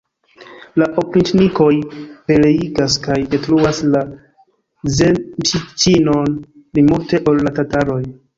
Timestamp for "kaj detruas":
3.03-3.83